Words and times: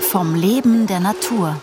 Vom 0.00 0.34
Leben 0.34 0.86
der 0.86 1.00
Natur. 1.00 1.60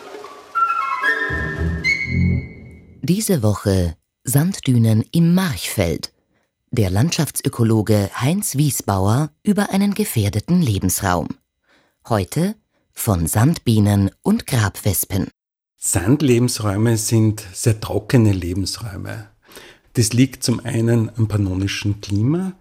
Diese 3.02 3.44
Woche 3.44 3.96
Sanddünen 4.24 5.04
im 5.12 5.34
Marchfeld. 5.36 6.12
Der 6.72 6.90
Landschaftsökologe 6.90 8.10
Heinz 8.16 8.56
Wiesbauer 8.56 9.30
über 9.44 9.70
einen 9.70 9.94
gefährdeten 9.94 10.62
Lebensraum. 10.62 11.30
Heute 12.08 12.56
von 12.92 13.28
Sandbienen 13.28 14.12
und 14.22 14.48
Grabwespen. 14.48 15.30
Sandlebensräume 15.78 16.98
sind 16.98 17.46
sehr 17.54 17.80
trockene 17.80 18.32
Lebensräume. 18.32 19.30
Das 19.94 20.12
liegt 20.14 20.44
zum 20.44 20.60
einen 20.66 21.10
am 21.16 21.28
pannonischen 21.28 22.02
Klima, 22.02 22.54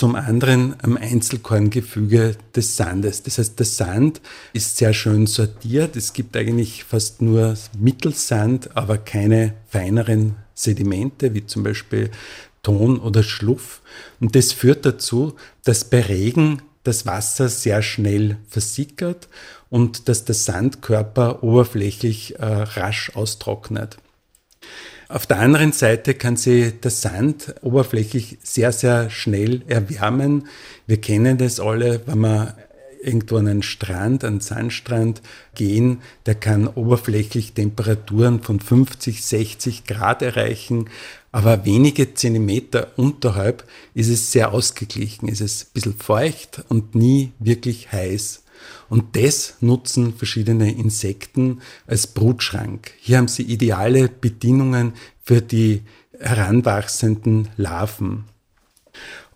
zum 0.00 0.14
anderen 0.14 0.76
am 0.80 0.96
Einzelkorngefüge 0.96 2.34
des 2.56 2.78
Sandes. 2.78 3.22
Das 3.22 3.36
heißt, 3.36 3.58
der 3.58 3.66
Sand 3.66 4.22
ist 4.54 4.78
sehr 4.78 4.94
schön 4.94 5.26
sortiert. 5.26 5.94
Es 5.94 6.14
gibt 6.14 6.38
eigentlich 6.38 6.84
fast 6.84 7.20
nur 7.20 7.54
Mittelsand, 7.78 8.74
aber 8.78 8.96
keine 8.96 9.52
feineren 9.68 10.36
Sedimente, 10.54 11.34
wie 11.34 11.44
zum 11.44 11.64
Beispiel 11.64 12.10
Ton 12.62 12.98
oder 12.98 13.22
Schluff. 13.22 13.82
Und 14.20 14.34
das 14.34 14.52
führt 14.52 14.86
dazu, 14.86 15.34
dass 15.64 15.84
bei 15.84 16.00
Regen 16.00 16.62
das 16.82 17.04
Wasser 17.04 17.50
sehr 17.50 17.82
schnell 17.82 18.38
versickert 18.48 19.28
und 19.68 20.08
dass 20.08 20.24
der 20.24 20.34
Sandkörper 20.34 21.42
oberflächlich 21.42 22.38
äh, 22.38 22.46
rasch 22.46 23.12
austrocknet. 23.14 23.98
Auf 25.10 25.26
der 25.26 25.40
anderen 25.40 25.72
Seite 25.72 26.14
kann 26.14 26.36
sich 26.36 26.78
der 26.80 26.92
Sand 26.92 27.56
oberflächlich 27.62 28.38
sehr, 28.44 28.70
sehr 28.70 29.10
schnell 29.10 29.62
erwärmen. 29.66 30.46
Wir 30.86 31.00
kennen 31.00 31.36
das 31.36 31.58
alle, 31.58 32.00
wenn 32.06 32.20
wir 32.20 32.56
irgendwo 33.02 33.38
an 33.38 33.48
einen 33.48 33.62
Strand, 33.62 34.24
einen 34.24 34.40
Sandstrand 34.40 35.20
gehen, 35.54 36.02
der 36.26 36.36
kann 36.36 36.68
oberflächlich 36.68 37.54
Temperaturen 37.54 38.42
von 38.42 38.60
50, 38.60 39.24
60 39.24 39.84
Grad 39.84 40.22
erreichen, 40.22 40.88
aber 41.32 41.64
wenige 41.64 42.14
Zentimeter 42.14 42.92
unterhalb 42.96 43.64
ist 43.94 44.08
es 44.08 44.32
sehr 44.32 44.52
ausgeglichen, 44.52 45.28
es 45.28 45.40
ist 45.40 45.64
ein 45.64 45.70
bisschen 45.74 45.96
feucht 45.96 46.64
und 46.68 46.94
nie 46.94 47.32
wirklich 47.38 47.92
heiß. 47.92 48.42
Und 48.88 49.16
das 49.16 49.54
nutzen 49.60 50.14
verschiedene 50.14 50.72
Insekten 50.72 51.62
als 51.86 52.08
Brutschrank. 52.08 52.92
Hier 53.00 53.18
haben 53.18 53.28
sie 53.28 53.44
ideale 53.44 54.08
Bedingungen 54.08 54.92
für 55.22 55.40
die 55.40 55.82
heranwachsenden 56.18 57.48
Larven. 57.56 58.24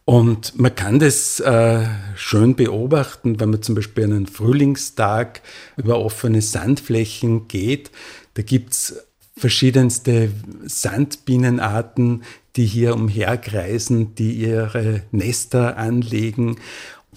Und 0.05 0.59
man 0.59 0.75
kann 0.75 0.99
das 0.99 1.41
äh, 1.41 1.87
schön 2.15 2.57
beobachten, 2.57 3.41
wenn 3.41 3.51
man 3.51 3.63
zum 3.63 3.75
Beispiel 3.75 4.05
einen 4.05 4.27
Frühlingstag 4.27 5.41
über 5.79 5.99
offene 5.99 6.43
Sandflächen 6.43 7.49
geht. 7.49 7.91
Da 8.35 8.43
gibt's 8.43 8.95
verschiedenste 9.37 10.31
Sandbienenarten, 10.65 12.23
die 12.57 12.67
hier 12.67 12.95
umherkreisen, 12.95 14.15
die 14.15 14.33
ihre 14.33 15.03
Nester 15.11 15.77
anlegen. 15.77 16.57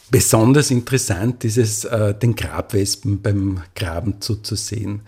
Besonders 0.09 0.71
interessant 0.71 1.43
ist 1.43 1.57
es, 1.57 1.83
äh, 1.85 2.13
den 2.15 2.35
Grabwespen 2.35 3.21
beim 3.21 3.61
Graben 3.75 4.21
zuzusehen. 4.21 5.01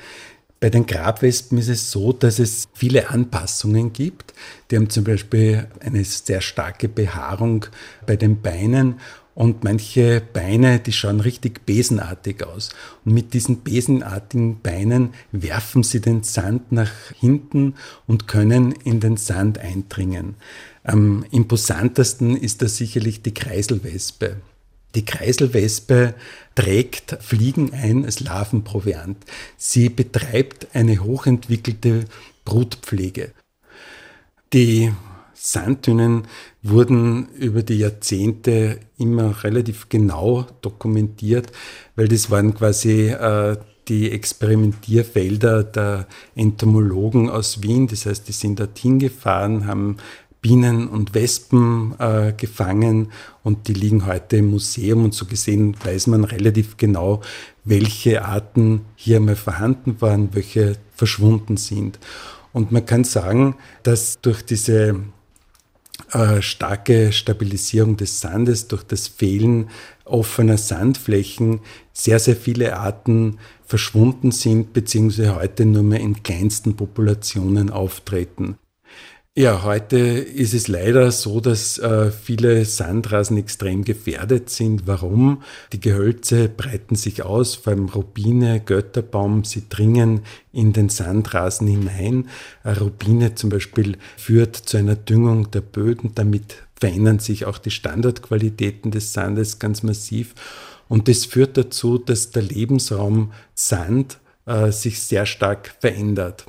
Bei 0.60 0.70
den 0.70 0.86
Grabwespen 0.86 1.58
ist 1.58 1.70
es 1.70 1.90
so, 1.90 2.12
dass 2.12 2.38
es 2.38 2.68
viele 2.74 3.10
Anpassungen 3.10 3.94
gibt. 3.94 4.34
Die 4.70 4.76
haben 4.76 4.90
zum 4.90 5.06
Beispiel 5.06 5.68
eine 5.80 6.04
sehr 6.04 6.42
starke 6.42 6.90
Behaarung 6.90 7.66
bei 8.06 8.18
den 8.18 8.42
Beinen 8.42 9.00
und 9.40 9.64
manche 9.64 10.22
Beine, 10.34 10.82
die 10.82 10.92
schauen 10.92 11.22
richtig 11.22 11.66
besenartig 11.66 12.46
aus. 12.46 12.72
Und 13.06 13.14
mit 13.14 13.34
diesen 13.34 13.62
besenartigen 13.62 14.60
Beinen 14.60 15.14
werfen 15.32 15.82
sie 15.82 16.02
den 16.02 16.24
Sand 16.24 16.74
nach 16.74 16.92
hinten 17.18 17.76
und 18.06 18.28
können 18.28 18.74
in 18.84 19.00
den 19.00 19.16
Sand 19.16 19.58
eindringen. 19.58 20.36
Am 20.84 21.24
imposantesten 21.32 22.36
ist 22.36 22.62
da 22.62 22.68
sicherlich 22.68 23.22
die 23.22 23.34
Kreiselwespe. 23.34 24.36
Die 24.94 25.06
Kreiselwespe 25.06 26.16
trägt 26.56 27.16
Fliegen 27.22 27.74
ein 27.74 28.04
als 28.04 28.20
Larvenproviant. 28.20 29.24
Sie 29.56 29.88
betreibt 29.88 30.68
eine 30.74 31.02
hochentwickelte 31.02 32.04
Brutpflege. 32.44 33.32
Die 34.52 34.92
Sanddünen 35.42 36.28
wurden 36.62 37.30
über 37.30 37.64
die 37.64 37.78
Jahrzehnte 37.78 38.82
immer 38.98 39.44
relativ 39.44 39.88
genau 39.88 40.46
dokumentiert, 40.62 41.52
weil 41.96 42.10
das 42.10 42.30
waren 42.30 42.54
quasi 42.54 43.08
äh, 43.08 43.56
die 43.88 44.12
Experimentierfelder 44.12 45.64
der 45.64 46.08
Entomologen 46.36 47.30
aus 47.30 47.64
Wien. 47.64 47.88
Das 47.88 48.06
heißt, 48.06 48.28
die 48.28 48.34
sind 48.34 48.60
dorthin 48.60 49.00
gefahren, 49.00 49.66
haben 49.66 49.98
Bienen 50.42 50.88
und 50.90 51.14
Wespen 51.14 51.96
äh, 52.00 52.34
gefangen 52.36 53.12
und 53.42 53.70
die 53.70 53.74
liegen 53.74 54.06
heute 54.06 54.38
im 54.38 54.52
Museum 54.52 55.06
und 55.06 55.14
so 55.14 55.26
gesehen 55.26 55.76
weiß 55.84 56.08
man 56.08 56.26
relativ 56.26 56.76
genau, 56.76 57.22
welche 57.64 58.26
Arten 58.26 58.82
hier 58.96 59.20
mal 59.22 59.36
vorhanden 59.36 60.02
waren, 60.02 60.30
welche 60.34 60.76
verschwunden 60.96 61.58
sind. 61.58 62.00
Und 62.52 62.72
man 62.72 62.86
kann 62.86 63.04
sagen, 63.04 63.56
dass 63.84 64.22
durch 64.22 64.44
diese 64.44 64.96
äh, 66.12 66.42
starke 66.42 67.12
Stabilisierung 67.12 67.98
des 67.98 68.22
Sandes, 68.22 68.68
durch 68.68 68.84
das 68.84 69.08
Fehlen 69.08 69.70
offener 70.06 70.58
Sandflächen 70.58 71.60
sehr, 71.94 72.20
sehr 72.20 72.36
viele 72.36 72.78
Arten 72.78 73.38
verschwunden 73.66 74.32
sind, 74.32 74.74
beziehungsweise 74.74 75.36
heute 75.36 75.66
nur 75.66 75.84
mehr 75.84 76.00
in 76.00 76.24
kleinsten 76.24 76.76
Populationen 76.76 77.70
auftreten. 77.70 78.58
Ja, 79.38 79.64
heute 79.64 79.98
ist 79.98 80.54
es 80.54 80.68
leider 80.68 81.12
so, 81.12 81.40
dass 81.40 81.78
äh, 81.78 82.12
viele 82.12 82.66
Sandrasen 82.66 83.38
extrem 83.38 83.86
gefährdet 83.86 84.50
sind. 84.50 84.88
Warum? 84.88 85.44
Die 85.72 85.80
Gehölze 85.80 86.50
breiten 86.50 86.96
sich 86.96 87.24
aus, 87.24 87.56
vor 87.56 87.74
allem 87.74 87.90
Rubine, 87.90 88.60
Götterbaum, 88.60 89.44
sie 89.46 89.70
dringen 89.70 90.22
in 90.52 90.74
den 90.74 90.90
Sandrasen 90.90 91.68
hinein. 91.68 92.28
Eine 92.64 92.80
Rubine 92.80 93.36
zum 93.36 93.52
Beispiel 93.52 93.98
führt 94.18 94.56
zu 94.56 94.78
einer 94.78 94.96
Düngung 94.96 95.52
der 95.52 95.62
Böden, 95.62 96.16
damit 96.16 96.64
verändern 96.76 97.20
sich 97.20 97.46
auch 97.46 97.60
die 97.60 97.72
Standardqualitäten 97.72 98.90
des 98.90 99.14
Sandes 99.14 99.60
ganz 99.60 99.84
massiv. 99.84 100.34
Und 100.88 101.08
das 101.08 101.26
führt 101.26 101.56
dazu, 101.56 102.00
dass 102.00 102.32
der 102.32 102.42
Lebensraum 102.42 103.32
Sand 103.54 104.18
äh, 104.48 104.72
sich 104.72 105.02
sehr 105.02 105.28
stark 105.28 105.76
verändert. 105.80 106.48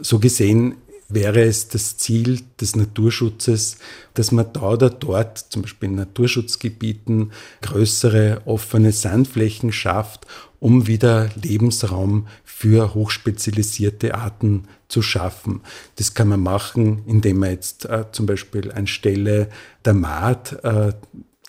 So 0.00 0.18
gesehen 0.18 0.74
wäre 1.12 1.42
es 1.42 1.68
das 1.68 1.96
Ziel 1.96 2.40
des 2.60 2.76
Naturschutzes, 2.76 3.78
dass 4.14 4.32
man 4.32 4.52
da 4.52 4.70
oder 4.72 4.90
dort, 4.90 5.38
zum 5.38 5.62
Beispiel 5.62 5.88
in 5.88 5.96
Naturschutzgebieten, 5.96 7.32
größere 7.62 8.42
offene 8.44 8.92
Sandflächen 8.92 9.72
schafft, 9.72 10.26
um 10.58 10.86
wieder 10.86 11.30
Lebensraum 11.42 12.26
für 12.44 12.94
hochspezialisierte 12.94 14.14
Arten 14.14 14.64
zu 14.88 15.02
schaffen. 15.02 15.62
Das 15.96 16.14
kann 16.14 16.28
man 16.28 16.40
machen, 16.40 17.02
indem 17.06 17.38
man 17.38 17.50
jetzt 17.50 17.86
äh, 17.86 18.04
zum 18.12 18.26
Beispiel 18.26 18.70
anstelle 18.70 19.48
der 19.84 19.94
Maat 19.94 20.62
äh, 20.62 20.92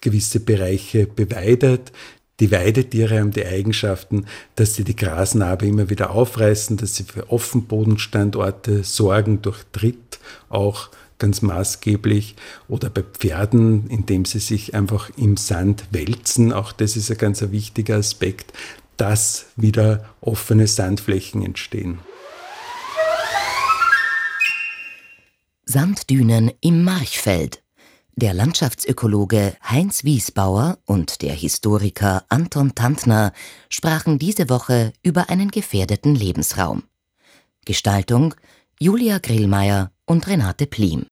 gewisse 0.02 0.40
Bereiche 0.40 1.06
beweidet, 1.06 1.92
die 2.42 2.52
Weidetiere 2.52 3.20
haben 3.20 3.32
die 3.32 3.46
Eigenschaften, 3.46 4.26
dass 4.56 4.74
sie 4.74 4.84
die 4.84 4.96
Grasnarbe 4.96 5.68
immer 5.68 5.92
wieder 5.92 6.10
aufreißen, 6.10 6.76
dass 6.76 6.96
sie 6.96 7.04
für 7.04 7.32
Offenbodenstandorte 7.32 8.84
sorgen 8.84 9.44
durch 9.44 9.64
Tritt 9.72 10.20
auch 10.50 10.90
ganz 11.20 11.44
maßgeblich 11.44 12.36
oder 12.68 12.90
bei 12.90 13.04
Pferden, 13.04 13.88
indem 13.90 14.26
sie 14.26 14.40
sich 14.40 14.74
einfach 14.74 15.12
im 15.18 15.38
Sand 15.38 15.86
wälzen. 15.92 16.52
Auch 16.52 16.72
das 16.72 16.98
ist 16.98 17.12
ein 17.12 17.18
ganz 17.20 17.42
wichtiger 17.52 17.98
Aspekt, 17.98 18.52
dass 18.98 19.46
wieder 19.56 20.10
offene 20.20 20.66
Sandflächen 20.66 21.46
entstehen. 21.46 22.00
Sanddünen 25.64 26.52
im 26.60 26.84
Marchfeld 26.84 27.62
der 28.16 28.34
Landschaftsökologe 28.34 29.56
Heinz 29.64 30.04
Wiesbauer 30.04 30.78
und 30.86 31.22
der 31.22 31.34
Historiker 31.34 32.26
Anton 32.30 32.76
Tantner 32.76 33.34
sprachen 33.70 34.20
diese 34.20 34.50
Woche 34.50 34.94
über 35.04 35.30
einen 35.30 35.50
gefährdeten 35.50 36.16
Lebensraum. 36.16 36.84
Gestaltung 37.66 38.36
Julia 38.80 39.20
Grillmeier 39.20 39.92
und 40.06 40.28
Renate 40.28 40.66
Plim 40.68 41.06